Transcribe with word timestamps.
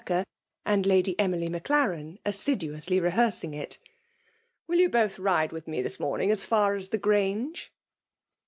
SSI 0.01 0.05
soxka, 0.07 0.25
and 0.65 0.85
Lady 0.87 1.19
Emily 1.19 1.47
Madarcn 1.47 2.17
assiduously 2.25 2.99
Teheanring 2.99 3.53
it." 3.55 3.77
WiU 4.67 4.77
you 4.79 4.89
both 4.89 5.19
ride 5.19 5.51
vith 5.51 5.67
me 5.67 5.79
this 5.83 5.99
morning 5.99 6.31
as 6.31 6.43
far 6.43 6.73
as 6.73 6.89
the 6.89 6.97
Grange 6.97 7.71